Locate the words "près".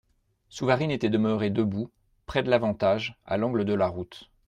2.25-2.41